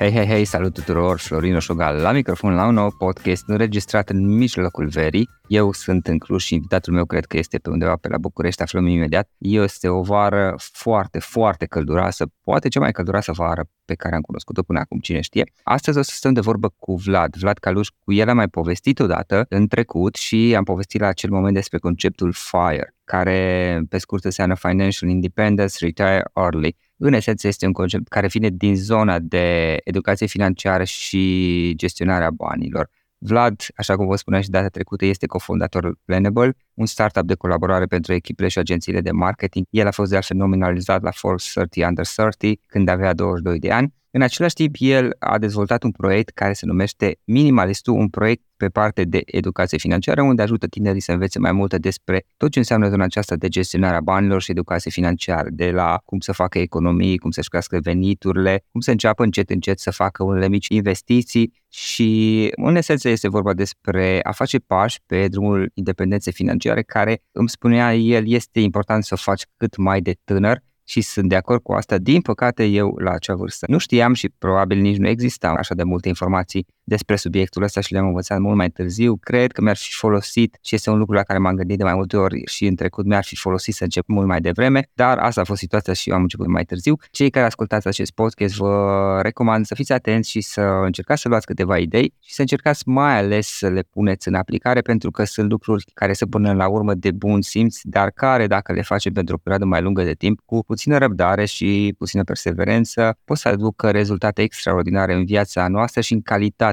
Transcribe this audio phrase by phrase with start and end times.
[0.00, 4.36] Hei, hei, hei, salut tuturor, Florin Oșogal la microfon la un nou podcast înregistrat în
[4.36, 5.28] mijlocul verii.
[5.46, 8.62] Eu sunt în Cluj și invitatul meu cred că este pe undeva pe la București,
[8.62, 9.30] aflăm imediat.
[9.38, 14.62] Este o vară foarte, foarte călduroasă, poate cea mai călduroasă vară pe care am cunoscut-o
[14.62, 15.52] până acum, cine știe.
[15.62, 18.98] Astăzi o să stăm de vorbă cu Vlad, Vlad Caluș, cu el am mai povestit
[18.98, 24.24] odată în trecut și am povestit la acel moment despre conceptul FIRE, care pe scurt
[24.24, 29.76] înseamnă Financial Independence Retire Early în esență este un concept care vine din zona de
[29.84, 32.90] educație financiară și gestionarea banilor.
[33.18, 37.86] Vlad, așa cum vă spuneam și data trecută, este cofondatorul Planable, un startup de colaborare
[37.86, 39.66] pentru echipele și agențiile de marketing.
[39.70, 43.70] El a fost de altfel nominalizat la Forbes 30 Under 30 când avea 22 de
[43.70, 48.42] ani în același timp, el a dezvoltat un proiect care se numește Minimalistul, un proiect
[48.56, 52.58] pe parte de educație financiară, unde ajută tinerii să învețe mai multe despre tot ce
[52.58, 56.58] înseamnă zona aceasta de gestionare a banilor și educație financiară, de la cum să facă
[56.58, 61.52] economii, cum să-și crească veniturile, cum să înceapă încet încet să facă unele mici investiții
[61.68, 67.48] și în esență este vorba despre a face pași pe drumul independenței financiare care, îmi
[67.48, 71.62] spunea el, este important să o faci cât mai de tânăr și sunt de acord
[71.62, 71.98] cu asta.
[71.98, 75.82] Din păcate, eu la acea vârstă nu știam și probabil nici nu existau așa de
[75.82, 79.16] multe informații despre subiectul ăsta și le-am învățat mult mai târziu.
[79.16, 81.94] Cred că mi-ar fi folosit și este un lucru la care m-am gândit de mai
[81.94, 85.40] multe ori și în trecut mi-ar fi folosit să încep mult mai devreme, dar asta
[85.40, 86.96] a fost situația și eu am început mai târziu.
[87.10, 91.46] Cei care ascultați acest podcast vă recomand să fiți atenți și să încercați să luați
[91.46, 95.50] câteva idei și să încercați mai ales să le puneți în aplicare pentru că sunt
[95.50, 99.34] lucruri care se până la urmă de bun simț, dar care dacă le facem pentru
[99.34, 103.90] o perioadă mai lungă de timp, cu puțină răbdare și puțină perseverență, pot să aducă
[103.90, 106.20] rezultate extraordinare în viața noastră și în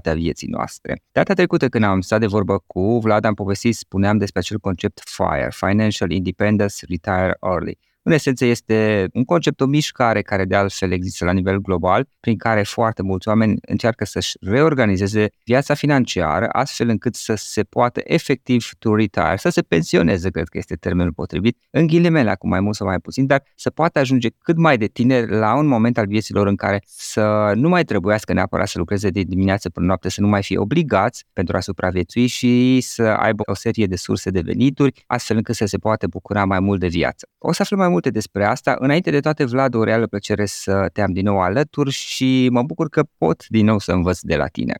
[0.05, 1.01] calitatea vieții noastre.
[1.11, 5.01] Data trecută când am stat de vorbă cu Vlad, am povestit, spuneam despre acel concept
[5.05, 7.77] FIRE, Financial Independence Retire Early.
[8.07, 12.37] În esență este un concept, o mișcare care de altfel există la nivel global, prin
[12.37, 18.69] care foarte mulți oameni încearcă să-și reorganizeze viața financiară astfel încât să se poată efectiv
[18.79, 22.75] to retire, să se pensioneze, cred că este termenul potrivit, în ghilimele acum mai mult
[22.75, 26.07] sau mai puțin, dar să poată ajunge cât mai de tineri la un moment al
[26.07, 30.21] vieților în care să nu mai trebuiască neapărat să lucreze de dimineață până noapte, să
[30.21, 34.41] nu mai fie obligați pentru a supraviețui și să aibă o serie de surse de
[34.41, 37.27] venituri, astfel încât să se poată bucura mai mult de viață.
[37.37, 38.75] O să aflăm mai multe despre asta.
[38.79, 42.63] Înainte de toate, Vlad, o reală plăcere să te am din nou alături și mă
[42.63, 44.75] bucur că pot din nou să învăț de la tine.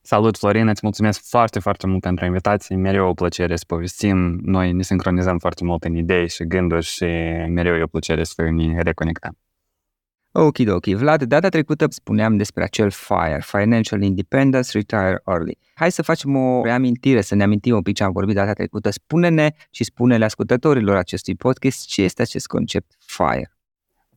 [0.00, 2.76] Salut, Florin, îți mulțumesc foarte, foarte mult pentru invitație.
[2.76, 4.38] Mereu o plăcere să povestim.
[4.42, 7.04] Noi ne sincronizăm foarte mult în idei și gânduri și
[7.48, 9.38] mereu e o plăcere să ne reconectăm.
[10.36, 10.86] Ok, ok.
[10.86, 15.58] Vlad, data trecută spuneam despre acel FIRE, Financial Independence Retire Early.
[15.74, 18.90] Hai să facem o reamintire, să ne amintim un pic ce am vorbit data trecută.
[18.90, 23.52] Spune-ne și spune-le ascultătorilor acestui podcast ce este acest concept FIRE.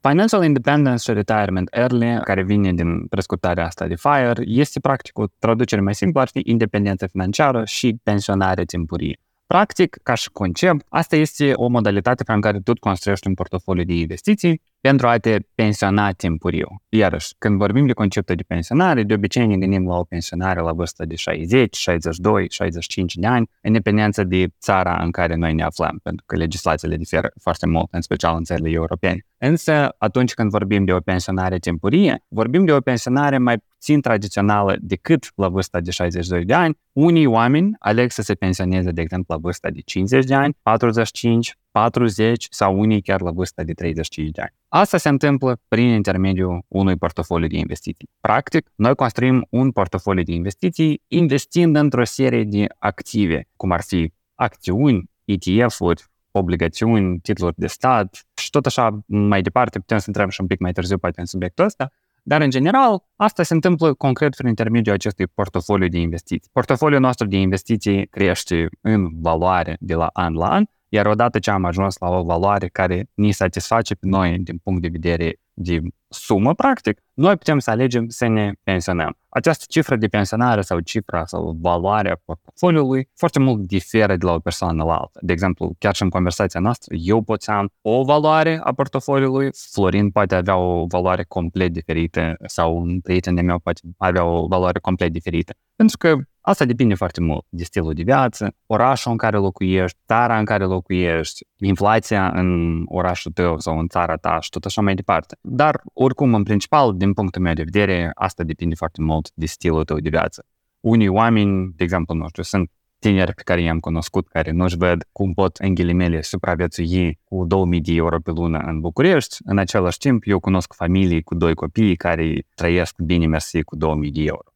[0.02, 5.26] Financial Independence și Retirement Early, care vine din prescurtarea asta de FIRE, este practic o
[5.40, 9.20] traducere mai simplă, ar fi independență financiară și pensionare timpurie.
[9.48, 13.94] Practic, ca și concept, asta este o modalitate prin care tu construiești un portofoliu de
[13.94, 16.81] investiții pentru a te pensiona timpuriu.
[16.90, 20.72] Iarăși, când vorbim de conceptul de pensionare, de obicei ne gândim la o pensionare la
[20.72, 25.63] vârstă de 60, 62, 65 de ani, în dependență de țara în care noi ne
[25.63, 29.26] aflăm, pentru că legislațiile diferă foarte mult, în special în țările europene.
[29.39, 34.75] Însă, atunci când vorbim de o pensionare timpurie, vorbim de o pensionare mai puțin tradițională
[34.80, 36.78] decât la vârsta de 62 de ani.
[36.92, 41.56] Unii oameni aleg să se pensioneze, de exemplu, la vârsta de 50 de ani, 45,
[41.72, 44.54] 40 sau unii chiar la vârsta de 35 de ani.
[44.68, 48.10] Asta se întâmplă prin intermediul unui portofoliu de investiții.
[48.19, 54.13] Practic, noi construim un portofoliu de investiții investind într-o serie de active, cum ar fi
[54.36, 60.42] acțiuni, ETF-uri, obligațiuni, titluri de stat și tot așa mai departe, putem să intrăm și
[60.42, 61.92] un pic mai târziu poate în subiectul ăsta,
[62.24, 66.50] Dar, în general, asta se întâmplă concret prin intermediul acestui portofoliu de investiții.
[66.52, 71.52] Portofoliul nostru de investiții crește în valoare de la an la an, iar odată ce
[71.52, 75.81] am ajuns la o valoare care ne satisface pe noi din punct de vedere de
[76.07, 79.18] sumă, practic, noi putem să alegem să ne pensionăm.
[79.30, 84.39] Această cifră de pensionare sau cifra sau valoarea portofoliului foarte mult diferă de la o
[84.39, 85.19] persoană la alta.
[85.21, 89.50] De exemplu, chiar și în conversația noastră, eu pot să am o valoare a portofoliului,
[89.71, 94.48] Florin poate avea o valoare complet diferită sau un prieten de meu poate avea o
[94.48, 95.53] valoare complet diferită.
[95.75, 96.15] Pentru că
[96.50, 100.64] Asta depinde foarte mult de stilul de viață, orașul în care locuiești, țara în care
[100.64, 105.38] locuiești, inflația în orașul tău sau în țara ta și tot așa mai departe.
[105.42, 109.84] Dar, oricum, în principal, din punctul meu de vedere, asta depinde foarte mult de stilul
[109.84, 110.46] tău de viață.
[110.80, 115.06] Unii oameni, de exemplu, nu știu, sunt tineri pe care i-am cunoscut, care nu-și văd
[115.12, 119.38] cum pot, în ghilimele, supraviețui cu 2000 de euro pe lună în București.
[119.44, 124.12] În același timp, eu cunosc familii cu doi copii care trăiesc bine mersi cu 2000
[124.12, 124.44] de euro.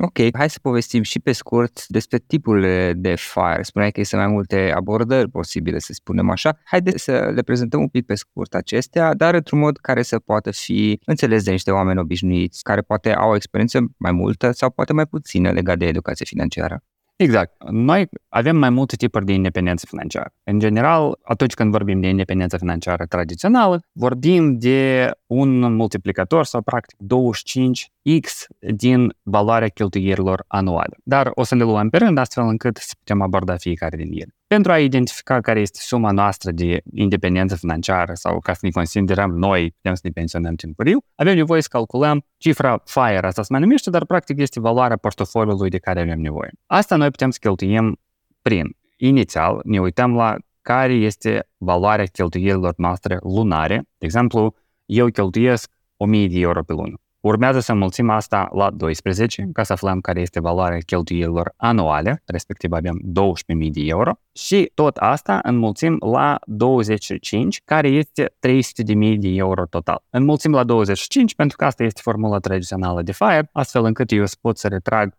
[0.00, 3.62] Ok, hai să povestim și pe scurt despre tipurile de FIRE.
[3.62, 6.58] Spuneai că sunt mai multe abordări posibile, să spunem așa.
[6.64, 10.50] Haideți să le prezentăm un pic pe scurt acestea, dar într-un mod care să poată
[10.50, 14.92] fi înțeles de niște oameni obișnuiți, care poate au o experiență mai multă sau poate
[14.92, 16.82] mai puțină legat de educație financiară.
[17.18, 17.70] Exact.
[17.70, 20.32] Noi avem mai multe tipuri de independență financiară.
[20.44, 26.96] În general, atunci când vorbim de independență financiară tradițională, vorbim de un multiplicator sau practic
[26.96, 28.28] 25x
[28.58, 30.96] din valoarea cheltuielilor anuale.
[31.02, 34.37] Dar o să le luăm pe rând astfel încât să putem aborda fiecare din ele.
[34.48, 39.30] Pentru a identifica care este suma noastră de independență financiară sau ca să ne considerăm
[39.30, 43.60] noi, putem să ne pensionăm timpuriu, avem nevoie să calculăm cifra FIRE, asta se mai
[43.60, 46.50] numește, dar practic este valoarea portofoliului de care avem nevoie.
[46.66, 48.00] Asta noi putem să cheltuim
[48.42, 53.76] prin, inițial, ne uităm la care este valoarea cheltuielilor noastre lunare.
[53.76, 54.54] De exemplu,
[54.86, 57.00] eu cheltuiesc 1000 de euro pe lună.
[57.20, 62.72] Urmează să înmulțim asta la 12 ca să aflăm care este valoarea cheltuielilor anuale, respectiv
[62.72, 69.66] avem 12.000 de euro și tot asta înmulțim la 25, care este 300.000 de euro
[69.66, 70.02] total.
[70.10, 74.58] Înmulțim la 25 pentru că asta este formula tradițională de FIRE, astfel încât eu pot
[74.58, 75.16] să retrag 4%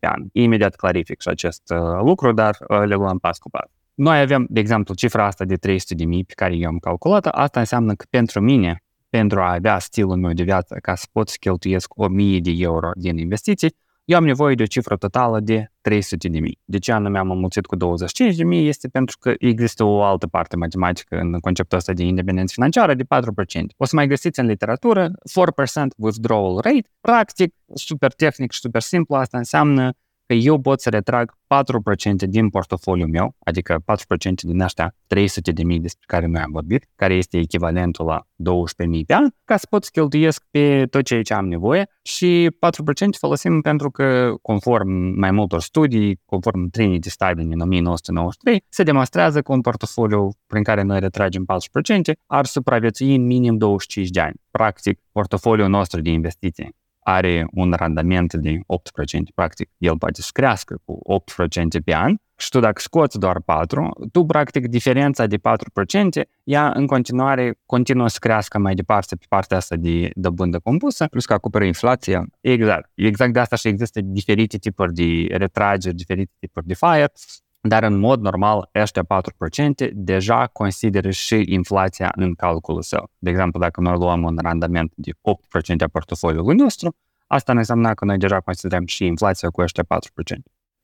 [0.00, 0.26] pe an.
[0.32, 3.70] Imediat clarific și acest uh, lucru, dar uh, le luăm pas cu pas.
[3.94, 5.78] Noi avem, de exemplu, cifra asta de 300.000
[6.26, 8.81] pe care eu am calculat Asta înseamnă că pentru mine
[9.18, 12.90] pentru a avea stilul meu de viață, ca să pot să cheltuiesc 1000 de euro
[12.94, 13.74] din investiții,
[14.04, 16.58] eu am nevoie de o cifră totală de 300 de mii.
[16.64, 20.26] De ce anume am înmulțit cu 25 de mii este pentru că există o altă
[20.26, 23.06] parte matematică în conceptul ăsta de independență financiară de 4%.
[23.76, 25.12] O să mai găsiți în literatură 4%
[25.96, 26.88] withdrawal rate.
[27.00, 29.92] Practic, super tehnic și super simplu, asta înseamnă
[30.26, 31.32] că eu pot să retrag
[32.24, 36.50] 4% din portofoliul meu, adică 4% din ăștia 300 de mii despre care noi am
[36.50, 38.26] vorbit, care este echivalentul la 12.000
[39.06, 43.18] pe an, ca să pot să cheltuiesc pe tot ceea ce am nevoie și 4%
[43.18, 49.52] folosim pentru că, conform mai multor studii, conform Trinity Study din 1993, se demonstrează că
[49.52, 51.44] un portofoliu prin care noi retragem
[52.12, 54.34] 4% ar supraviețui în minim 25 de ani.
[54.50, 58.60] Practic, portofoliul nostru de investiții are un randament de 8%,
[59.34, 60.98] practic el poate să crească cu
[61.78, 65.40] 8% pe an și tu dacă scoți doar 4, tu practic diferența de 4%
[66.44, 71.06] ea în continuare continuă să crească mai departe pe partea asta de dobândă compusă.
[71.06, 72.26] Plus că acoperă inflația.
[72.40, 72.90] Exact.
[72.94, 77.12] Exact de asta și există diferite tipuri de retrageri, diferite tipuri de fire
[77.68, 83.10] dar în mod normal, ăștia 4% deja consideră și inflația în calculul său.
[83.18, 85.14] De exemplu, dacă noi luăm un randament de 8%
[85.78, 89.86] a portofoliului nostru, asta ne înseamnă că noi deja considerăm și inflația cu ăștia 4%.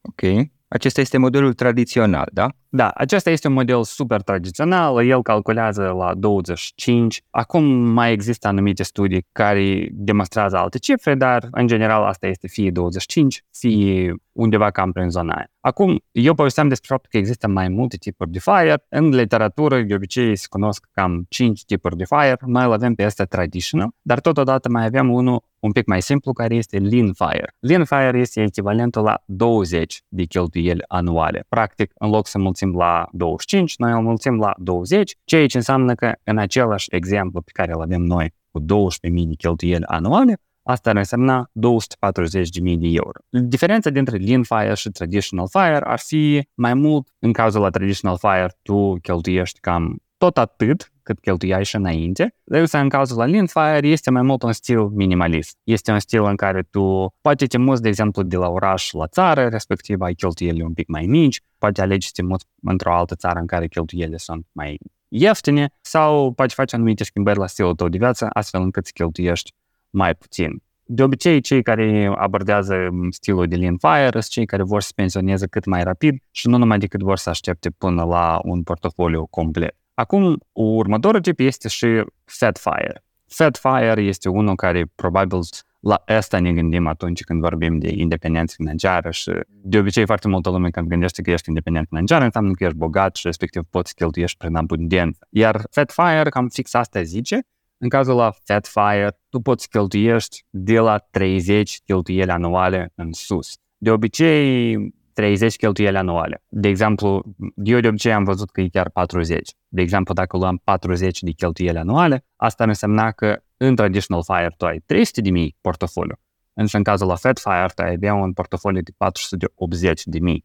[0.01, 0.49] Ok.
[0.69, 2.49] Acesta este modelul tradițional, da?
[2.71, 7.23] Da, acesta este un model super tradițional, el calculează la 25.
[7.31, 12.71] Acum mai există anumite studii care demonstrează alte cifre, dar în general asta este fie
[12.71, 15.51] 25, fie undeva cam prin zona aia.
[15.61, 18.85] Acum, eu povesteam despre faptul că există mai multe tipuri de FIRE.
[18.89, 22.37] În literatură, de obicei, se cunosc cam 5 tipuri de FIRE.
[22.47, 26.33] Noi îl avem pe asta traditional, dar totodată mai avem unul un pic mai simplu,
[26.33, 27.55] care este Lean Fire.
[27.59, 31.45] Lean Fire este echivalentul la 20 de cheltuieli anuale.
[31.49, 35.95] Practic, în loc să mulțim la 25, noi îl mulțim la 20, ceea ce înseamnă
[35.95, 38.67] că în același exemplu pe care îl avem noi cu 12.000
[39.11, 43.19] de cheltuieli anuale, asta ar însemna 240.000 de euro.
[43.29, 48.19] Diferența dintre Lean Fire și Traditional Fire ar fi mai mult, în cazul la Traditional
[48.19, 52.35] Fire, tu cheltuiești cam tot atât cât cheltuiai și înainte.
[52.45, 55.57] Însă în cazul la Lean Fire este mai mult un stil minimalist.
[55.65, 59.07] Este un stil în care tu poate te muți, de exemplu, de la oraș la
[59.07, 63.15] țară, respectiv ai cheltuielile un pic mai mici, poate alegi să te muți într-o altă
[63.15, 67.89] țară în care cheltuielile sunt mai ieftine sau poate face anumite schimbări la stilul tău
[67.89, 69.53] de viață, astfel încât să cheltuiești
[69.91, 70.63] mai puțin.
[70.91, 75.47] De obicei, cei care abordează stilul de Lean Fire sunt cei care vor să pensioneze
[75.47, 79.77] cât mai rapid și nu numai decât vor să aștepte până la un portofoliu complet.
[79.99, 83.05] Acum, următorul tip este și Fat Fire.
[83.27, 85.39] Fat Fire este unul care probabil
[85.81, 90.51] la asta ne gândim atunci când vorbim de independență financiară și de obicei foarte multă
[90.51, 94.37] lume când gândește că ești independent financiar înseamnă că ești bogat și respectiv poți cheltuiești
[94.37, 95.27] prin abundență.
[95.31, 97.41] Iar Fat Fire cam fix asta zice,
[97.79, 103.57] în cazul la Fat Fire, tu poți cheltuiești de la 30 cheltuieli anuale în sus.
[103.77, 104.77] De obicei,
[105.19, 106.43] 30 cheltuieli anuale.
[106.49, 109.51] De exemplu, eu de obicei am văzut că e chiar 40.
[109.69, 114.55] De exemplu, dacă luăm 40 de cheltuieli anuale, asta ar însemna că în Traditional Fire
[114.57, 116.21] tu ai 300 de mii portofoliu,
[116.55, 120.45] însă în cazul la Fed Fire tu ai avea un portofoliu de 480 de mii.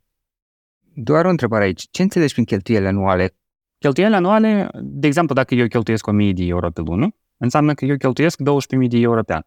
[0.94, 1.88] Doar o întrebare aici.
[1.92, 3.36] Ce înțelegi prin cheltuieli anuale?
[3.78, 7.98] Cheltuieli anuale, de exemplu, dacă eu cheltuiesc 1000 de euro pe lună, înseamnă că eu
[7.98, 9.42] cheltuiesc 12.000 de euro pe an.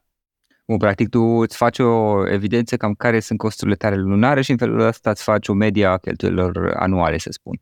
[0.66, 4.56] Bun, practic tu îți faci o evidență cam care sunt costurile tale lunare și în
[4.56, 7.60] felul ăsta îți faci o media a cheltuielor anuale, să spun.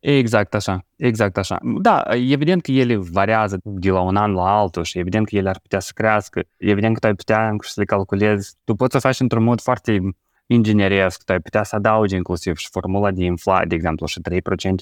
[0.00, 1.58] Exact așa, exact așa.
[1.80, 5.48] Da, evident că ele variază de la un an la altul și evident că ele
[5.48, 6.42] ar putea să crească.
[6.56, 8.54] Evident că tu ai putea să le calculezi.
[8.64, 10.00] Tu poți să faci într-un mod foarte
[10.50, 14.32] ingineriesc, tu ai putea să adaugi inclusiv și formula de inflație, de exemplu, și 3%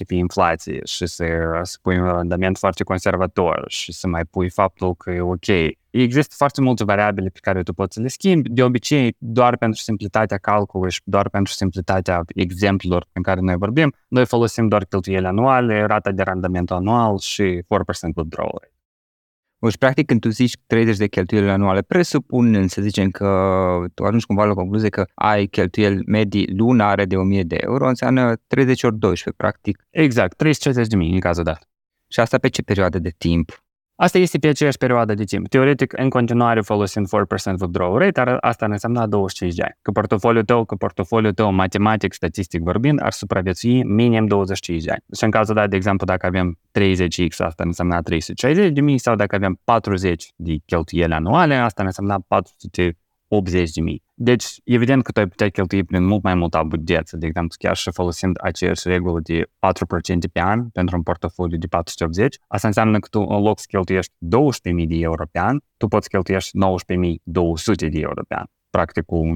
[0.07, 1.25] pe inflație și să,
[1.61, 5.47] să pui un randament foarte conservator și să mai pui faptul că e ok.
[5.89, 9.81] Există foarte multe variabile pe care tu poți să le schimbi, de obicei doar pentru
[9.81, 15.25] simplitatea calculului și doar pentru simplitatea exemplelor în care noi vorbim, noi folosim doar cheltuieli
[15.25, 17.65] anuale, rata de randament anual și 4%
[18.15, 18.76] withdrawal rate.
[19.59, 24.25] Deci, practic, când tu zici 30 de cheltuieli anuale, presupun, să zicem că tu ajungi
[24.25, 28.97] cumva la concluzie că ai cheltuieli medii lunare de 1000 de euro, înseamnă 30 ori
[28.97, 29.85] 12, practic.
[29.89, 31.69] Exact, 30 de mii în cazul dat.
[32.07, 33.66] Și asta pe ce perioadă de timp?
[33.99, 35.47] Asta este pe aceeași perioadă de timp.
[35.47, 37.09] Teoretic, în continuare folosind 4%
[37.59, 39.77] withdrawal rate, ar, asta ar însemna 25 de ani.
[39.81, 45.03] Că portofoliul tău, că portofoliul tău, matematic, statistic vorbind, ar supraviețui minim 25 de ani.
[45.17, 49.15] Și în cazul dat, de exemplu, dacă avem 30x, asta însemna 360 de mii, sau
[49.15, 54.03] dacă avem 40 de cheltuieli anuale, asta însemna 400 80 de mii.
[54.13, 57.75] Deci, evident că tu ai putea cheltui prin mult mai multă abundență, de exemplu, chiar
[57.75, 59.47] și folosind aceeași regulă de 4%
[60.31, 64.13] pe an pentru un portofoliu de 480, asta înseamnă că tu în loc să cheltuiești
[64.13, 69.35] 200.000 de euro pe an, tu poți cheltuiești 19.200 de euro pe an practic cu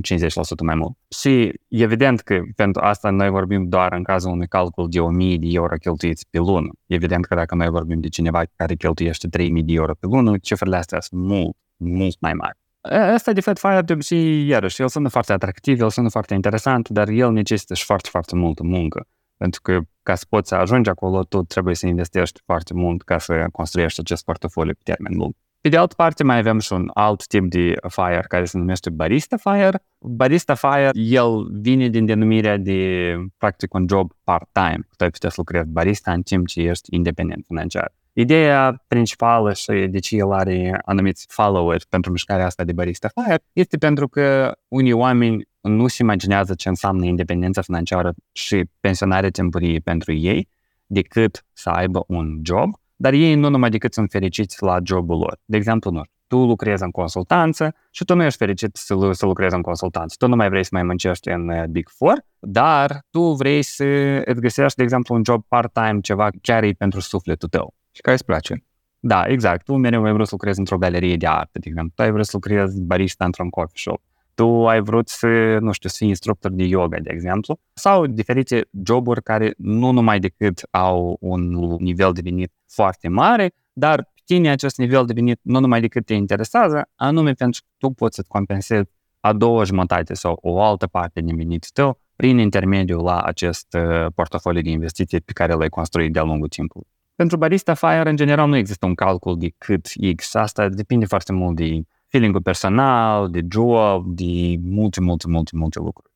[0.59, 0.97] 50% mai mult.
[1.19, 5.47] Și evident că pentru asta noi vorbim doar în cazul unui calcul de 1000 de
[5.49, 6.69] euro cheltuiți pe lună.
[6.85, 10.75] Evident că dacă noi vorbim de cineva care cheltuiește 3000 de euro pe lună, cifrele
[10.75, 12.57] astea sunt mult, mult mai mari.
[12.89, 16.89] Asta de fapt Fire de obicei, iarăși, el sună foarte atractiv, el sună foarte interesant,
[16.89, 19.07] dar el necesită și foarte, foarte multă muncă.
[19.37, 23.17] Pentru că ca să poți să ajungi acolo, tu trebuie să investești foarte mult ca
[23.17, 25.33] să construiești acest portofoliu pe termen lung.
[25.61, 28.89] Pe de altă parte, mai avem și un alt tip de Fire care se numește
[28.89, 29.83] Barista Fire.
[29.99, 34.87] Barista Fire, el vine din denumirea de, practic, un job part-time.
[34.97, 37.93] Tu ai putea să lucrezi barista în timp ce ești independent financiar.
[38.13, 43.43] Ideea principală și de ce el are anumiți followers pentru mișcarea asta de barista fire
[43.53, 49.79] este pentru că unii oameni nu se imaginează ce înseamnă independența financiară și pensionare timpurie
[49.79, 50.49] pentru ei,
[50.85, 55.39] decât să aibă un job, dar ei nu numai decât sunt fericiți la jobul lor.
[55.45, 59.55] De exemplu, nu tu lucrezi în consultanță și tu nu ești fericit să, să lucrezi
[59.55, 60.15] în consultanță.
[60.17, 63.83] Tu nu mai vrei să mai muncești în uh, Big Four, dar tu vrei să
[64.25, 68.15] îți găsești, de exemplu, un job part-time, ceva chiar e pentru sufletul tău și care
[68.15, 68.63] îți place.
[68.99, 69.65] Da, exact.
[69.65, 71.91] Tu mereu ai vrut să lucrezi într-o galerie de artă, de exemplu.
[71.95, 74.01] Tu ai vrut să lucrezi barista într-un coffee shop.
[74.33, 77.59] Tu ai vrut să, nu știu, să fii instructor de yoga, de exemplu.
[77.73, 81.41] Sau diferite joburi care nu numai decât au un
[81.79, 86.13] nivel de venit foarte mare, dar tine acest nivel de venit nu numai decât te
[86.13, 91.21] interesează, anume pentru că tu poți să-ți compensezi a doua jumătate sau o altă parte
[91.21, 96.13] din venitul tău prin intermediul la acest uh, portofoliu de investiții pe care l-ai construit
[96.13, 96.87] de-a lungul timpului.
[97.15, 100.35] Pentru barista Fire, în general, nu există un calcul de cât X.
[100.35, 106.13] Asta depinde foarte mult de feeling personal, de job, de multe, multe, multe, multe lucruri.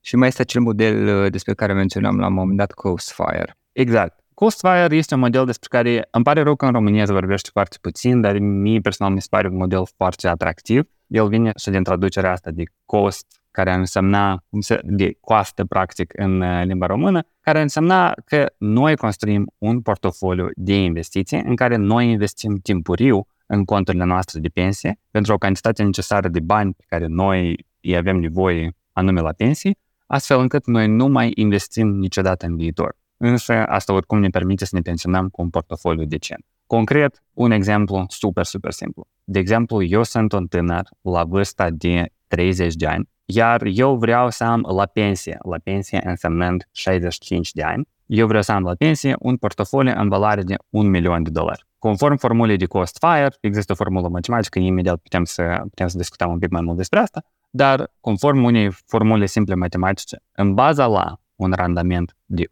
[0.00, 3.58] Și mai este acel model uh, despre care menționam la un moment dat, Coast Fire.
[3.72, 4.24] Exact.
[4.34, 7.48] Coast Fire este un model despre care îmi pare rău că în România se vorbește
[7.52, 10.82] foarte puțin, dar mie personal mi se pare un model foarte atractiv.
[11.06, 16.12] el vine și din traducerea asta de cost, care însemna, cum se, de coastă practic
[16.16, 21.76] în uh, limba română, care însemna că noi construim un portofoliu de investiții în care
[21.76, 26.84] noi investim timpuriu în conturile noastre de pensie pentru o cantitate necesară de bani pe
[26.88, 32.46] care noi îi avem nevoie anume la pensii, astfel încât noi nu mai investim niciodată
[32.46, 32.96] în viitor.
[33.16, 36.44] Însă asta oricum ne permite să ne pensionăm cu un portofoliu decent.
[36.66, 39.06] Concret, un exemplu super, super simplu.
[39.24, 44.30] De exemplu, eu sunt un tânăr la vârsta de 30 de ani, iar eu vreau
[44.30, 48.74] să am la pensie, la pensie însemnând 65 de ani, eu vreau să am la
[48.74, 51.66] pensie un portofoliu în valoare de 1 milion de dolari.
[51.78, 56.30] Conform formulei de cost fire, există o formulă matematică, imediat putem să, putem să discutăm
[56.30, 61.20] un pic mai mult despre asta, dar conform unei formule simple matematice, în baza la
[61.36, 62.46] un randament de 8%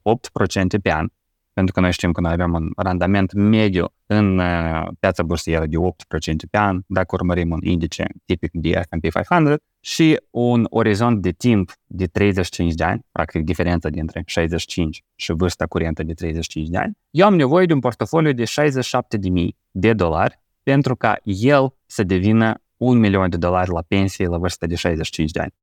[0.83, 1.09] pe an,
[1.53, 5.77] pentru că noi știm că noi avem un randament mediu în uh, piața bursieră de
[5.77, 5.81] 8%
[6.51, 11.73] pe an, dacă urmărim un indice tipic de S&P 500 și un orizont de timp
[11.87, 16.99] de 35 de ani, practic diferența dintre 65 și vârsta curentă de 35 de ani,
[17.11, 22.63] eu am nevoie de un portofoliu de 67.000 de dolari pentru ca el să devină
[22.77, 25.55] un milion de dolari la pensie la vârsta de 65 de ani.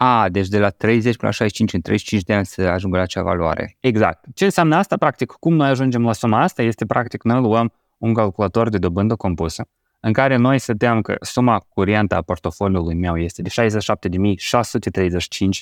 [0.00, 3.02] A, deci de la 30 până la 65 în 35 de ani să ajungă la
[3.02, 3.76] acea valoare.
[3.80, 4.24] Exact.
[4.34, 4.96] Ce înseamnă asta?
[4.96, 9.16] Practic, cum noi ajungem la suma asta este, practic, noi luăm un calculator de dobândă
[9.16, 9.68] compusă
[10.00, 13.58] în care noi stăteam că suma curentă a portofoliului meu este de 67.635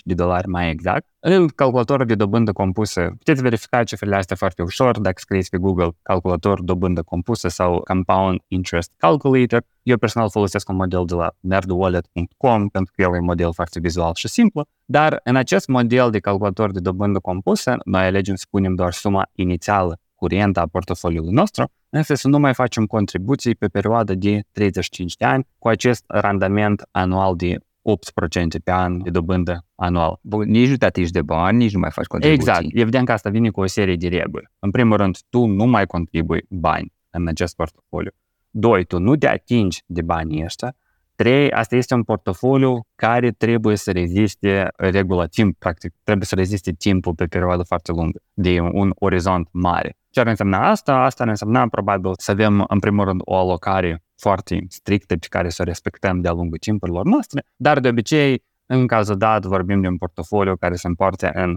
[0.05, 1.07] de dolari mai exact.
[1.21, 5.90] În calculatorul de dobândă compusă puteți verifica cifrele astea foarte ușor dacă scrieți pe Google
[6.02, 9.62] calculator dobândă compusă sau Compound Interest Calculator.
[9.83, 13.81] Eu personal folosesc un model de la nerdwallet.com pentru că el e un model foarte
[13.81, 18.45] vizual și simplu, dar în acest model de calculator de dobândă compusă noi alegem să
[18.50, 23.67] punem doar suma inițială curentă a portofoliului nostru, însă să nu mai facem contribuții pe
[23.67, 29.65] perioada de 35 de ani cu acest randament anual de 8% pe an de dobândă
[29.75, 30.19] anual.
[30.23, 32.51] Bun, nici nu te atingi de bani, nici nu mai faci contribuții.
[32.51, 32.67] Exact.
[32.71, 34.51] Evident că asta vine cu o serie de reguli.
[34.59, 38.11] În primul rând, tu nu mai contribui bani în acest portofoliu.
[38.50, 40.76] Doi, tu nu te atingi de banii ăștia.
[41.15, 46.73] Trei, asta este un portofoliu care trebuie să reziste regula timp, practic, trebuie să reziste
[46.73, 49.97] timpul pe perioadă foarte lungă, de un orizont mare.
[50.17, 50.95] Ce ar însemna asta?
[50.95, 55.49] Asta ar însemna probabil să avem în primul rând o alocare foarte strictă pe care
[55.49, 59.89] să o respectăm de-a lungul timpurilor noastre, dar de obicei, în cazul dat, vorbim de
[59.89, 61.57] un portofoliu care se împarte în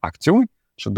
[0.00, 0.92] acțiuni și 20%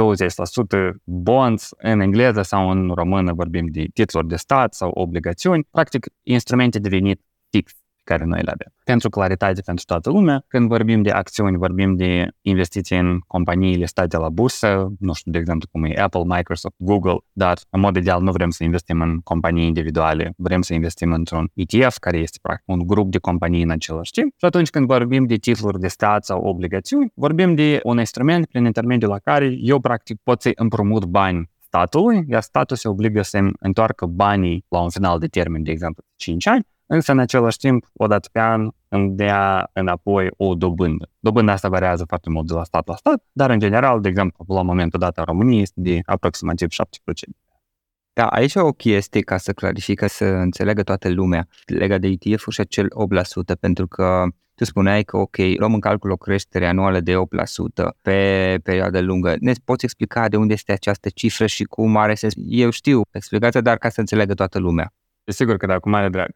[1.04, 6.78] bonds în engleză sau în română vorbim de titluri de stat sau obligațiuni, practic instrumente
[6.78, 7.72] de venit fix
[8.10, 8.72] care noi le avem.
[8.84, 14.16] Pentru claritate pentru toată lumea, când vorbim de acțiuni, vorbim de investiții în companii listate
[14.16, 18.22] la bursă, nu știu, de exemplu, cum e Apple, Microsoft, Google, dar în mod ideal
[18.22, 22.68] nu vrem să investim în companii individuale, vrem să investim într-un ETF, care este practic
[22.68, 24.32] un grup de companii în același timp.
[24.36, 28.64] Și atunci când vorbim de titluri de stat sau obligațiuni, vorbim de un instrument prin
[28.64, 33.38] intermediul la care eu practic pot să împrumut bani statului, iar statul se obligă să
[33.60, 37.86] întoarcă banii la un final de termen, de exemplu, 5 ani, însă în același timp,
[37.92, 41.10] o dată pe an, îmi dea înapoi o dobândă.
[41.18, 44.44] Dobânda asta variază foarte mult de la stat la stat, dar în general, de exemplu,
[44.48, 46.74] la momentul dat în România este de aproximativ 7%.
[48.12, 52.60] Da, aici o chestie ca să clarifică, să înțeleagă toată lumea legat de ETF-ul și
[52.60, 52.86] acel
[53.54, 54.24] 8%, pentru că
[54.54, 57.18] tu spuneai că, ok, luăm în calcul o creștere anuală de 8%
[58.02, 59.34] pe perioadă lungă.
[59.40, 62.34] Ne poți explica de unde este această cifră și cum are sens?
[62.36, 64.92] Eu știu explicația, dar ca să înțeleagă toată lumea.
[65.30, 66.30] Sigur că da, cu mare drag.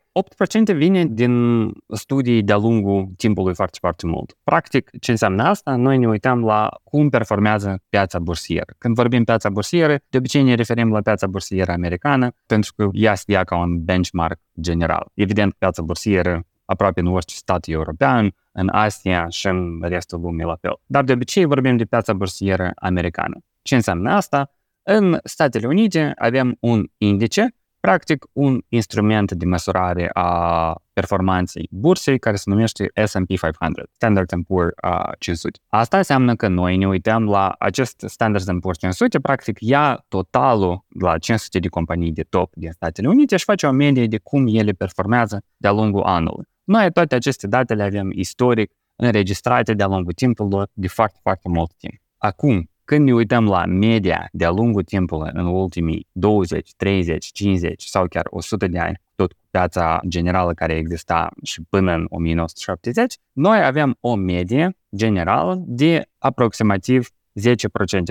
[0.73, 4.37] 8% vine din studii de-a lungul timpului foarte, foarte mult.
[4.45, 5.77] Practic, ce înseamnă asta?
[5.77, 8.75] Noi ne uităm la cum performează piața bursieră.
[8.79, 13.15] Când vorbim piața bursieră, de obicei ne referim la piața bursieră americană, pentru că ea
[13.15, 15.11] se ia ca un benchmark general.
[15.15, 20.57] Evident, piața bursieră aproape în orice stat european, în Asia și în restul lumii la
[20.61, 20.81] fel.
[20.87, 23.39] Dar de obicei vorbim de piața bursieră americană.
[23.63, 24.51] Ce înseamnă asta?
[24.83, 32.37] În Statele Unite avem un indice practic un instrument de măsurare a performanței bursei care
[32.37, 35.59] se numește S&P 500, Standard Poor's 500.
[35.67, 41.19] Asta înseamnă că noi ne uităm la acest Standard Poor's 500, practic ia totalul la
[41.19, 44.73] 500 de companii de top din Statele Unite și face o medie de cum ele
[44.73, 46.45] performează de-a lungul anului.
[46.65, 51.73] Noi toate aceste date le avem istoric înregistrate de-a lungul timpului de foarte, foarte mult
[51.79, 51.95] timp.
[52.19, 58.07] Acum, când ne uităm la media de-a lungul timpului în ultimii 20, 30, 50 sau
[58.07, 63.65] chiar 100 de ani, tot cu piața generală care exista și până în 1970, noi
[63.65, 67.13] avem o medie generală de aproximativ 10%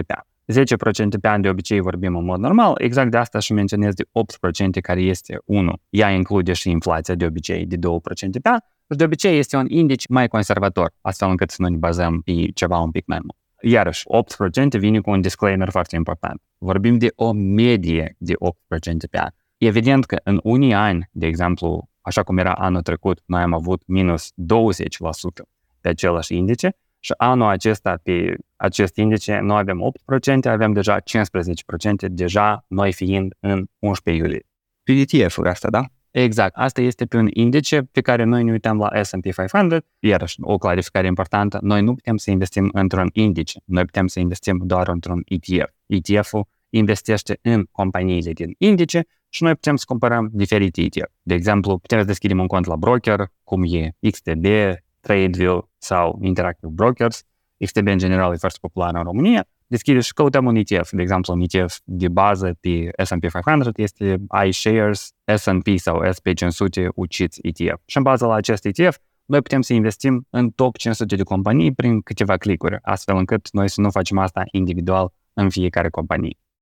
[0.08, 0.24] pe an.
[1.16, 4.04] 10% pe an de obicei vorbim în mod normal, exact de asta și menționez de
[4.04, 5.74] 8% care este 1.
[5.90, 7.80] Ea include și inflația de obicei de 2%
[8.42, 11.78] pe an, și de obicei este un indice mai conservator, astfel încât să nu ne
[11.78, 13.41] bazăm pe ceva un pic mai mult.
[13.62, 14.04] Iarăși,
[14.76, 16.42] 8% vine cu un disclaimer foarte important.
[16.58, 18.36] Vorbim de o medie de 8%
[19.10, 19.30] pe an.
[19.58, 23.84] Evident că în unii ani, de exemplu, așa cum era anul trecut, noi am avut
[23.88, 24.34] minus 20%
[25.82, 29.94] pe același indice și anul acesta pe acest indice noi avem
[30.46, 31.02] 8%, avem deja 15%,
[32.08, 34.46] deja noi fiind în 11 iulie.
[34.84, 35.86] Pe ETF-uri asta, da?
[36.12, 36.56] Exact.
[36.56, 39.86] Asta este pe un indice pe care noi ne uităm la S&P 500.
[40.00, 44.62] Iarăși, o clarificare importantă, noi nu putem să investim într-un indice, noi putem să investim
[44.66, 45.74] doar într-un ETF.
[45.86, 51.12] ETF-ul investește în companiile din indice și noi putem să comparăm diferite ETF.
[51.22, 54.46] De exemplu, putem să deschidem un cont la broker, cum e XTB,
[55.00, 57.24] TradeView sau Interactive Brokers.
[57.66, 59.48] XTB în general e foarte popular în România.
[59.72, 60.92] Deschidem și căutăm un ETF.
[60.92, 67.38] De exemplu, un ETF de bază pe S&P 500 este iShares S&P sau SP500 UCITS
[67.42, 67.82] ETF.
[67.86, 71.74] Și în bază la acest ETF, noi putem să investim în top 500 de companii
[71.74, 76.38] prin câteva clicuri, astfel încât noi să nu facem asta individual în fiecare companie.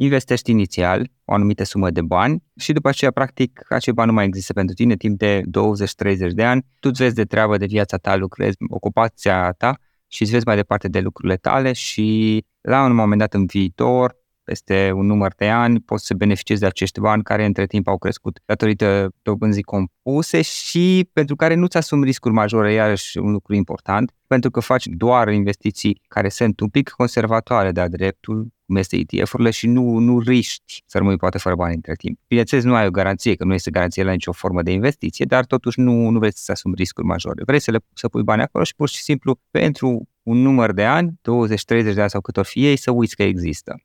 [0.00, 4.24] investești inițial o anumită sumă de bani și după aceea, practic, acei bani nu mai
[4.24, 6.66] există pentru tine timp de 20-30 de ani.
[6.80, 10.56] Tu îți vezi de treabă de viața ta, lucrezi, ocupația ta și îți vezi mai
[10.56, 14.16] departe de lucrurile tale și la un moment dat în viitor,
[14.48, 17.98] peste un număr de ani, poți să beneficiezi de acești bani care între timp au
[17.98, 24.14] crescut datorită dobânzii compuse și pentru care nu-ți asumi riscuri majore, iarăși un lucru important,
[24.26, 29.50] pentru că faci doar investiții care sunt un pic conservatoare de-a dreptul, cum este ETF-urile
[29.50, 32.18] și nu, nu riști să rămâi poate fără bani între timp.
[32.28, 35.44] Bineînțeles, nu ai o garanție, că nu este garanție la nicio formă de investiție, dar
[35.44, 37.42] totuși nu, nu vrei să asumi riscuri majore.
[37.46, 40.84] Vrei să, le, să pui bani acolo și pur și simplu pentru un număr de
[40.84, 43.82] ani, 20-30 de ani sau cât or fi ei, să uiți că există.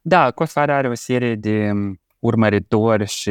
[0.00, 1.70] Da, Cosfare are o serie de
[2.18, 3.30] urmăritori și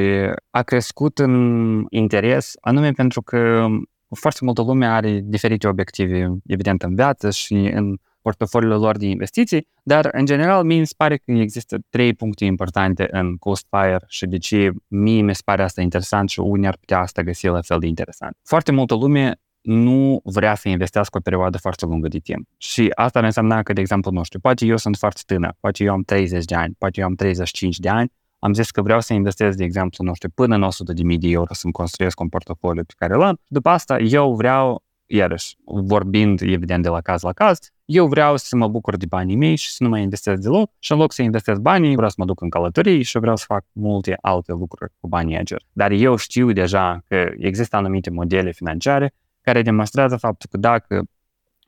[0.50, 3.68] a crescut în interes, anume pentru că
[4.16, 9.68] foarte multă lume are diferite obiective, evident, în viață și în portofoliul lor de investiții,
[9.84, 13.38] dar în general mie mi se pare că există trei puncte importante în
[13.70, 17.22] Fire și de ce mie mi se pare asta interesant și unii ar putea asta
[17.22, 18.38] găsi la fel de interesant.
[18.44, 22.48] Foarte multă lume nu vrea să investească o perioadă foarte lungă de timp.
[22.58, 25.94] Și asta înseamnă că, de exemplu, nu știu, poate eu sunt foarte tânăr, poate eu
[25.94, 29.14] am 30 de ani, poate eu am 35 de ani, am zis că vreau să
[29.14, 32.30] investez, de exemplu, nu știu, până în 100 de mii de euro să-mi construiesc un
[32.30, 33.40] portofoliu pe care l-am.
[33.48, 38.56] După asta, eu vreau, iarăși, vorbind evident de la caz la caz, eu vreau să
[38.56, 41.22] mă bucur de banii mei și să nu mai investez deloc și în loc să
[41.22, 44.92] investez banii, vreau să mă duc în călătorii și vreau să fac multe alte lucruri
[45.00, 45.68] cu banii acești.
[45.72, 49.14] Dar eu știu deja că există anumite modele financiare
[49.52, 51.04] care demonstrează faptul că dacă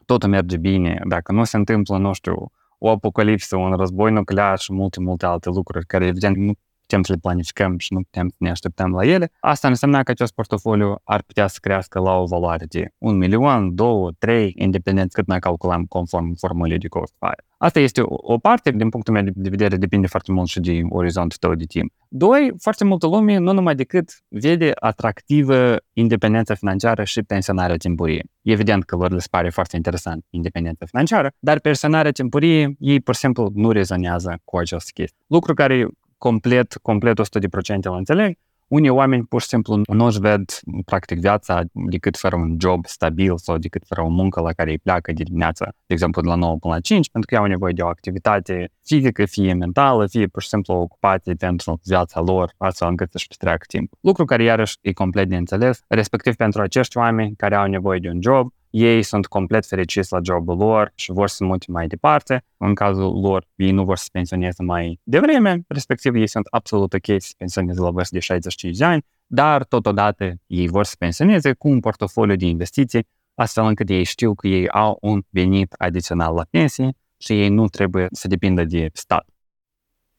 [0.05, 4.73] totul merge bine, dacă nu se întâmplă, nu știu, o apocalipsă, un război nuclear și
[4.73, 6.53] multe, multe alte lucruri care evident nu
[6.91, 10.11] putem să le planificăm și nu putem să ne așteptăm la ele, asta înseamnă că
[10.11, 15.11] acest portofoliu ar putea să crească la o valoare de 1 milion, 2, 3, independent
[15.11, 17.45] cât noi calculăm conform formulei de cost fire.
[17.57, 20.81] Asta este o, o parte, din punctul meu de vedere, depinde foarte mult și de
[20.89, 21.93] orizontul tău de timp.
[22.07, 28.23] Doi, foarte multă lume nu numai decât vede atractivă independența financiară și pensionarea timpurie.
[28.41, 33.19] Evident că lor le pare foarte interesant independența financiară, dar pensionarea timpurie, ei pur și
[33.19, 35.17] simplu nu rezonează cu această chestie.
[35.27, 35.87] Lucru care
[36.27, 37.23] complet, complet 100%
[37.81, 42.57] îl înțeleg, unii oameni pur și simplu nu își ved practic viața decât fără un
[42.59, 46.21] job stabil sau decât fără o muncă la care îi pleacă de dimineață, de exemplu
[46.21, 49.53] de la 9 până la 5, pentru că au nevoie de o activitate fizică, fie
[49.53, 53.93] mentală, fie pur și simplu ocupație pentru viața lor, astfel încât să-și petreacă timp.
[54.01, 58.09] Lucru care iarăși e complet de înțeles, respectiv pentru acești oameni care au nevoie de
[58.09, 62.43] un job, ei sunt complet fericiți la jobul lor și vor să mute mai departe.
[62.57, 67.21] În cazul lor, ei nu vor să pensioneze mai devreme, respectiv ei sunt absolut ok
[67.21, 71.67] să pensioneze la vârstă de 65 de ani, dar totodată ei vor să pensioneze cu
[71.67, 76.45] un portofoliu de investiții astfel încât ei știu că ei au un venit adițional la
[76.49, 79.25] pensie și ei nu trebuie să depindă de stat.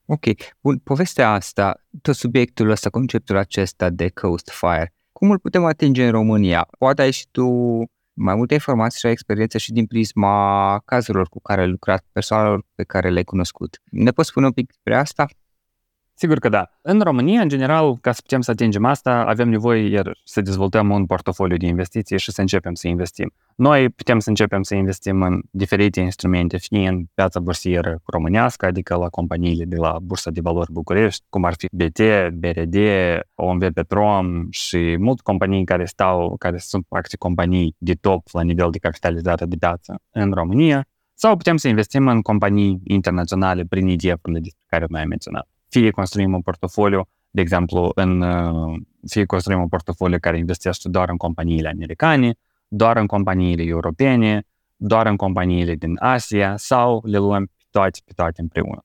[0.06, 0.24] Ok,
[0.60, 6.04] bun, povestea asta, tot subiectul ăsta, conceptul acesta de Coast Fire, cum îl putem atinge
[6.04, 6.68] în România?
[6.78, 7.46] Poate ai și tu
[8.22, 12.84] mai multe informații și experiență și din prisma cazurilor cu care ai lucrat, persoanelor pe
[12.84, 13.82] care le-ai cunoscut.
[13.90, 15.26] Ne poți spune un pic despre asta?
[16.22, 16.70] Sigur că da.
[16.82, 20.90] În România, în general, ca să putem să atingem asta, avem nevoie iar să dezvoltăm
[20.90, 23.32] un portofoliu de investiții și să începem să investim.
[23.56, 28.96] Noi putem să începem să investim în diferite instrumente, fie în piața bursieră românească, adică
[28.96, 32.00] la companiile de la Bursa de Valori București, cum ar fi BT,
[32.32, 32.76] BRD,
[33.34, 38.70] OMV Petrom și multe companii care stau, care sunt practic companii de top la nivel
[38.70, 44.40] de capitalizare de piață în România, sau putem să investim în companii internaționale prin ETF-urile
[44.40, 49.60] despre care mai am menționat fie construim un portofoliu, de exemplu, în, uh, fie construim
[49.60, 52.34] un portofoliu care investește doar în companiile americane,
[52.68, 58.12] doar în companiile europene, doar în companiile din Asia sau le luăm pe toate, pe
[58.16, 58.84] toate împreună.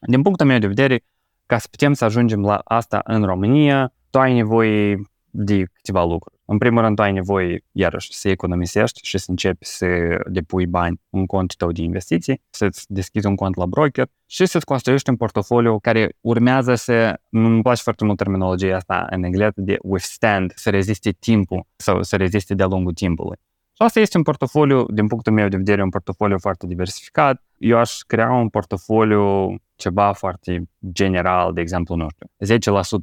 [0.00, 1.04] Din punctul meu de vedere,
[1.46, 5.02] ca să putem să ajungem la asta în România, tu ai nevoie
[5.40, 6.36] de câteva lucruri.
[6.44, 9.86] În primul rând, tu ai nevoie, iarăși, să economisești și să începi să
[10.26, 14.64] depui bani în contul tău de investiții, să-ți deschizi un cont la broker și să-ți
[14.64, 19.76] construiești un portofoliu care urmează să, nu-mi place foarte mult terminologia asta în engleză, de
[19.82, 23.36] withstand, să reziste timpul sau să reziste de-a lungul timpului.
[23.72, 27.42] Și asta este un portofoliu, din punctul meu de vedere, un portofoliu foarte diversificat.
[27.58, 30.62] Eu aș crea un portofoliu ceva foarte
[30.92, 32.56] general, de exemplu, nu știu,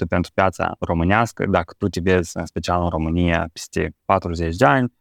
[0.03, 4.65] 10% pentru piața românească, dacă tu te vezi în special în România peste 40 de
[4.65, 4.93] ani,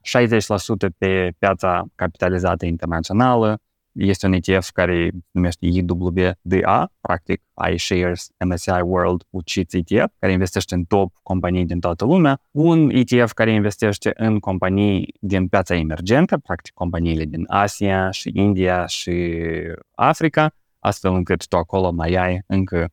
[0.88, 3.58] 60% pe piața capitalizată internațională,
[3.94, 10.74] este un ETF care se numește IWDA, practic iShares MSCI World UCITS ETF, care investește
[10.74, 16.38] în top companii din toată lumea, un ETF care investește în companii din piața emergentă,
[16.38, 19.36] practic companiile din Asia și India și
[19.94, 20.54] Africa,
[20.84, 22.90] astfel încât tu acolo mai ai încă 20%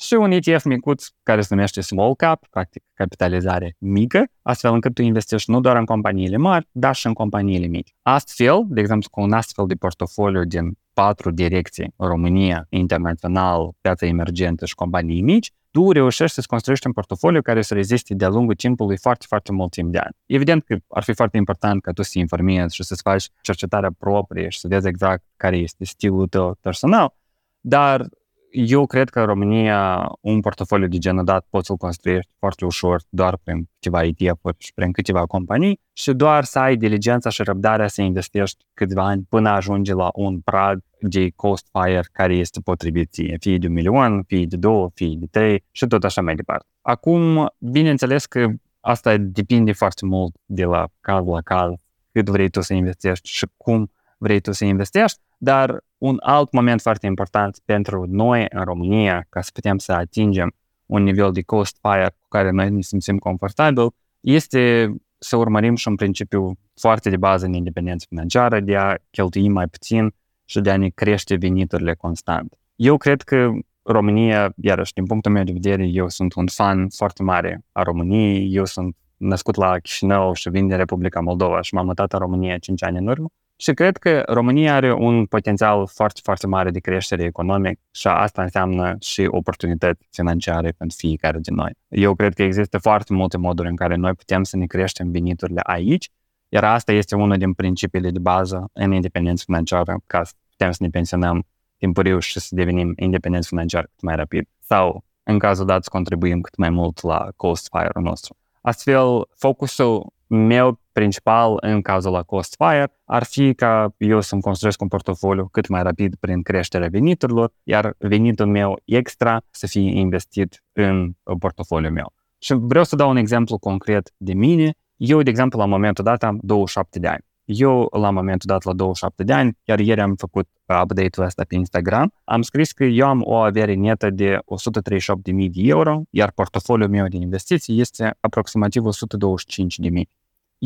[0.00, 5.02] și un ETF micuț care se numește Small Cap, practic capitalizare mică, astfel încât tu
[5.02, 7.94] investești nu doar în companiile mari, dar și în companiile mici.
[8.02, 14.66] Astfel, de exemplu, cu un astfel de portofoliu din patru direcții, România, internațional, piața emergentă
[14.66, 18.98] și companii mici, tu reușești să-ți construiești un portofoliu care să reziste de-a lungul timpului
[18.98, 20.16] foarte, foarte mult timp de ani.
[20.26, 24.48] Evident că ar fi foarte important ca tu să informezi și să-ți faci cercetarea proprie
[24.48, 27.14] și să vezi exact care este stilul tău personal,
[27.60, 28.08] dar
[28.56, 33.02] eu cred că în România un portofoliu de genul dat poți să-l construiești foarte ușor
[33.08, 37.88] doar prin câteva ETF-uri și prin câteva companii și doar să ai diligența și răbdarea
[37.88, 43.12] să investești câțiva ani până ajungi la un prag de cost fire care este potrivit
[43.12, 46.34] ție, fie de un milion, fie de două, fie de trei și tot așa mai
[46.34, 46.66] departe.
[46.82, 48.46] Acum, bineînțeles că
[48.80, 51.72] asta depinde foarte mult de la caz la caz,
[52.12, 56.80] cât vrei tu să investești și cum vrei tu să investești, dar un alt moment
[56.80, 60.52] foarte important pentru noi în România, ca să putem să atingem
[60.86, 65.88] un nivel de cost fire cu care noi ne simțim confortabil, este să urmărim și
[65.88, 70.14] un principiu foarte de bază în independență financiară, de a cheltui mai puțin
[70.44, 72.54] și de a ne crește veniturile constant.
[72.76, 73.50] Eu cred că
[73.82, 78.54] România, iarăși, din punctul meu de vedere, eu sunt un fan foarte mare a României,
[78.54, 82.58] eu sunt născut la Chișinău și vin din Republica Moldova și m-am mutat în România
[82.58, 86.78] 5 ani în urmă și cred că România are un potențial foarte, foarte mare de
[86.78, 91.72] creștere economic și asta înseamnă și oportunități financiare pentru fiecare din noi.
[91.88, 95.60] Eu cred că există foarte multe moduri în care noi putem să ne creștem veniturile
[95.64, 96.10] aici,
[96.48, 100.82] iar asta este unul din principiile de bază în independență financiară, ca să putem să
[100.82, 104.48] ne pensionăm timpuriu și să devenim independenți financiar cât mai rapid.
[104.60, 108.36] Sau, în cazul dat, să contribuim cât mai mult la cost fire-ul nostru.
[108.60, 114.80] Astfel, focusul meu principal în cazul la cost fire ar fi ca eu să-mi construiesc
[114.80, 120.62] un portofoliu cât mai rapid prin creșterea veniturilor, iar venitul meu extra să fie investit
[120.72, 122.12] în portofoliul meu.
[122.38, 124.74] Și vreau să dau un exemplu concret de mine.
[124.96, 127.24] Eu, de exemplu, la momentul dat am 27 de ani.
[127.44, 130.48] Eu, la momentul dat, la 27 de ani, iar ieri am făcut
[130.82, 135.50] update-ul ăsta pe Instagram, am scris că eu am o avere netă de 138.000 de
[135.52, 140.02] euro, iar portofoliul meu de investiții este aproximativ 125.000.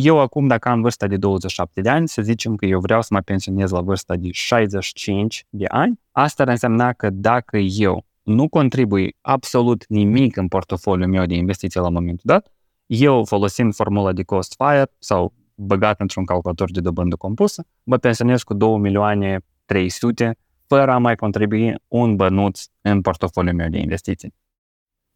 [0.01, 3.09] Eu acum, dacă am vârsta de 27 de ani, să zicem că eu vreau să
[3.11, 8.49] mă pensionez la vârsta de 65 de ani, asta ar însemna că dacă eu nu
[8.49, 12.53] contribui absolut nimic în portofoliul meu de investiții la momentul dat,
[12.87, 18.43] eu folosind formula de cost fire sau băgat într-un calculator de dobândă compusă, mă pensionez
[18.43, 24.35] cu 2 milioane 300 fără a mai contribui un bănuț în portofoliul meu de investiții.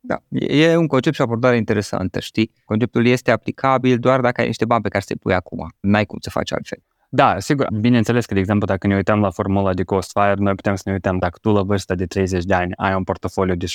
[0.04, 2.52] Da, e un concept și o abordare interesantă, știi?
[2.64, 5.74] Conceptul este aplicabil doar dacă ai niște bani pe care să-i pui acum.
[5.80, 6.78] N-ai cum să faci altfel.
[7.14, 7.66] Da, sigur.
[7.80, 10.82] Bineînțeles că, de exemplu, dacă ne uităm la formula de cost fire, noi putem să
[10.86, 13.72] ne uităm dacă tu la vârsta de 30 de ani ai un portofoliu de 67.000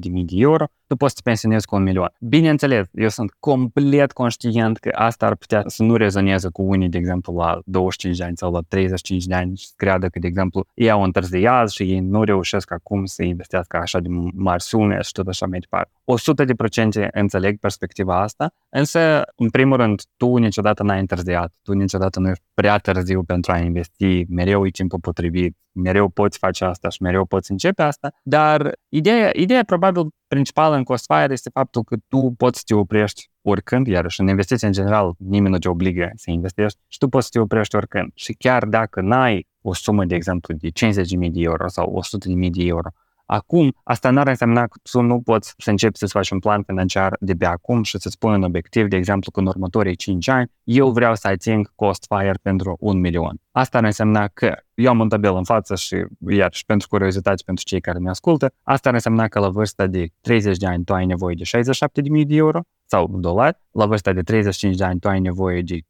[0.00, 2.08] de euro, tu poți să te pensionezi cu un milion.
[2.18, 6.98] Bineînțeles, eu sunt complet conștient că asta ar putea să nu rezoneze cu unii, de
[6.98, 10.26] exemplu, la 25 de ani sau la 35 de ani și să creadă că, de
[10.26, 14.98] exemplu, ei au întârziat și ei nu reușesc acum să investească așa de mari sume
[15.02, 15.90] și tot așa mai departe.
[16.04, 21.72] 100 de procente înțeleg perspectiva asta, însă, în primul rând, tu niciodată n-ai întârziat, tu
[21.72, 26.64] niciodată nu ești prea târziu pentru a investi, mereu e timpul potrivit, mereu poți face
[26.64, 31.82] asta și mereu poți începe asta, dar ideea, ideea probabil principală în Costfire este faptul
[31.82, 35.68] că tu poți să te oprești oricând, iarăși în investiții în general nimeni nu te
[35.68, 38.10] obligă să investești și tu poți să te oprești oricând.
[38.14, 42.02] Și chiar dacă n-ai o sumă, de exemplu, de 50.000 de euro sau
[42.44, 42.88] 100.000 de euro,
[43.26, 47.16] Acum, asta n-ar însemna că tu nu poți să începi să-ți faci un plan financiar
[47.20, 50.50] de pe acum și să-ți pui un obiectiv, de exemplu, că în următorii 5 ani
[50.64, 53.40] eu vreau să ating cost fire pentru un milion.
[53.50, 57.42] Asta ar însemna că eu am un tabel în față și, iar și pentru curiozitate
[57.46, 60.84] pentru cei care ne ascultă, asta ar însemna că la vârsta de 30 de ani
[60.84, 62.60] tu ai nevoie de 67.000 de euro,
[62.92, 65.82] sau dolari, la vârsta de 35 de ani tu ai nevoie de 99.000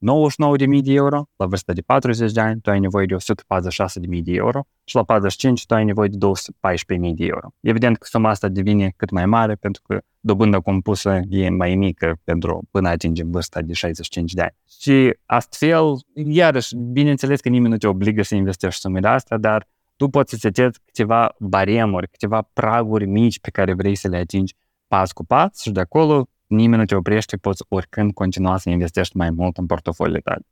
[0.82, 4.66] de euro, la vârsta de 40 de ani tu ai nevoie de 146.000 de euro
[4.84, 7.54] și la 45 tu ai nevoie de 214.000 de euro.
[7.60, 12.20] Evident că suma asta devine cât mai mare pentru că dobânda compusă e mai mică
[12.24, 14.56] pentru până atingem vârsta de 65 de ani.
[14.80, 15.84] Și astfel,
[16.14, 20.36] iarăși, bineînțeles că nimeni nu te obligă să investești sumele astea, dar tu poți să
[20.36, 24.54] setezi câteva baremuri, câteva praguri mici pe care vrei să le atingi
[24.86, 29.16] pas cu pas și de acolo nimeni nu te oprește, poți oricând continua să investești
[29.16, 30.42] mai mult în portofoliul tale.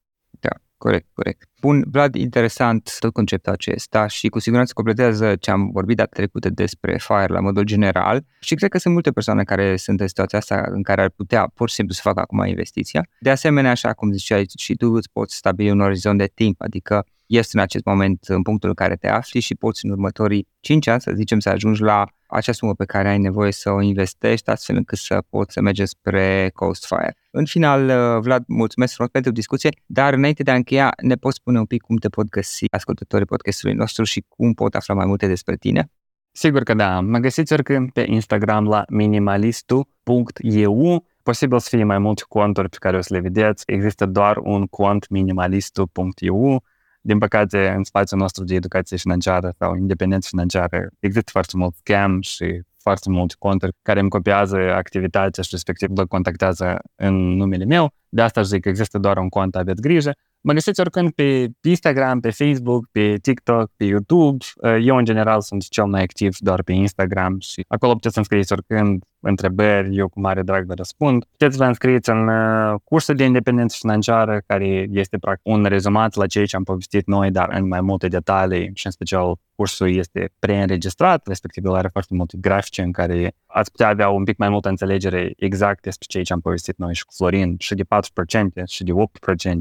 [0.41, 1.49] Da, corect, corect.
[1.61, 6.51] Bun, Vlad, interesant tot conceptul acesta și cu siguranță completează ce am vorbit data trecută
[6.51, 10.39] despre FIRE la modul general și cred că sunt multe persoane care sunt în situația
[10.39, 13.07] asta în care ar putea pur și simplu să facă acum investiția.
[13.21, 17.07] De asemenea, așa cum ziceai și tu, îți poți stabili un orizont de timp, adică
[17.27, 20.87] ești în acest moment în punctul în care te afli și poți în următorii 5
[20.87, 24.51] ani, să zicem, să ajungi la acea sumă pe care ai nevoie să o investești,
[24.51, 27.17] astfel încât să poți să mergi spre Coast Fire.
[27.31, 31.37] În final, uh, Vlad, mulțumesc frumos pentru discuție, dar înainte de a încheia, ne poți
[31.37, 35.07] spune un pic cum te pot găsi ascultătorii podcastului nostru și cum pot afla mai
[35.07, 35.91] multe despre tine?
[36.33, 37.01] Sigur că da.
[37.01, 41.05] Mă găsiți oricând pe Instagram la minimalistu.eu.
[41.23, 43.63] Posibil să fie mai multe conturi pe care o să le vedeți.
[43.67, 46.63] Există doar un cont minimalistu.eu
[47.01, 52.21] din păcate, în spațiul nostru de educație financiară sau independență financiară există foarte mult scam
[52.21, 57.93] și foarte multe conturi care îmi copiază activitatea și respectiv le contactează în numele meu.
[58.13, 60.13] De asta zic că există doar un cont, aveți grijă.
[60.41, 64.45] Mă găsiți oricând pe Instagram, pe Facebook, pe TikTok, pe YouTube.
[64.83, 68.53] Eu, în general, sunt cel mai activ doar pe Instagram și acolo puteți să-mi scrieți
[68.53, 71.25] oricând întrebări, eu cu mare drag vă răspund.
[71.25, 76.15] Puteți să vă înscrieți în uh, cursul de independență financiară, care este practic un rezumat
[76.15, 79.95] la ceea ce am povestit noi, dar în mai multe detalii și în special cursul
[79.95, 84.37] este preînregistrat, respectiv el are foarte multe grafice în care ați putea avea un pic
[84.37, 87.85] mai multă înțelegere exact despre ceea ce am povestit noi și cu Florin, și de
[88.01, 88.93] 4% și de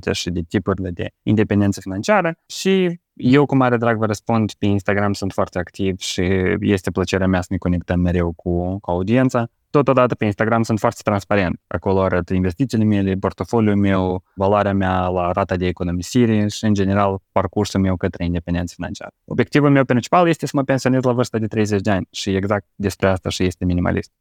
[0.09, 4.65] 8% și de tipurile de independență financiară și eu cu mare drag vă răspund pe
[4.65, 6.21] Instagram, sunt foarte activ și
[6.59, 9.49] este plăcerea mea să ne conectăm mereu cu, cu audiența.
[9.69, 11.59] Totodată pe Instagram sunt foarte transparent.
[11.67, 17.21] Acolo arăt investițiile mele, portofoliul meu, valoarea mea la rata de economisire și, în general,
[17.31, 19.11] parcursul meu către independență financiară.
[19.25, 22.65] Obiectivul meu principal este să mă pensionez la vârsta de 30 de ani și exact
[22.75, 24.11] despre asta și este minimalist.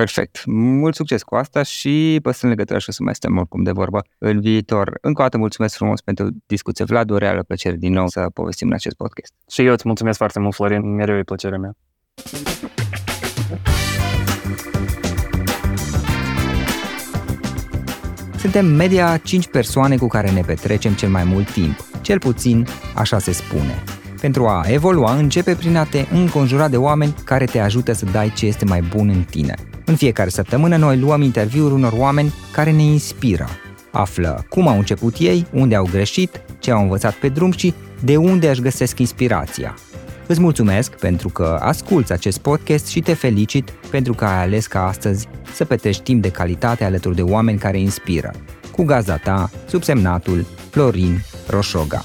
[0.00, 0.42] Perfect.
[0.46, 4.04] Mult succes cu asta și păstrăm legătura și o să mai stăm oricum de vorbă
[4.18, 4.98] în viitor.
[5.00, 8.68] Încă o dată mulțumesc frumos pentru discuție, Vlad, o reală plăcere din nou să povestim
[8.68, 9.32] în acest podcast.
[9.50, 11.72] Și eu îți mulțumesc foarte mult, Florin, mereu e plăcerea mea.
[18.36, 21.76] Suntem media 5 persoane cu care ne petrecem cel mai mult timp.
[22.00, 23.99] Cel puțin așa se spune.
[24.20, 28.32] Pentru a evolua, începe prin a te înconjura de oameni care te ajută să dai
[28.36, 29.54] ce este mai bun în tine.
[29.84, 33.48] În fiecare săptămână noi luăm interviuri unor oameni care ne inspiră.
[33.90, 38.16] Află cum au început ei, unde au greșit, ce au învățat pe drum și de
[38.16, 39.74] unde își găsesc inspirația.
[40.26, 44.86] Îți mulțumesc pentru că asculți acest podcast și te felicit pentru că ai ales ca
[44.86, 48.32] astăzi să petrești timp de calitate alături de oameni care inspiră.
[48.72, 52.04] Cu gazda ta, subsemnatul Florin Roșoga.